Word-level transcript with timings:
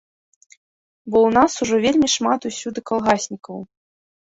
Бо 1.09 1.17
ў 1.27 1.35
нас 1.37 1.51
ужо 1.67 1.75
вельмі 1.85 2.09
шмат 2.15 2.41
усюды 2.53 2.79
калгаснікаў. 2.91 3.57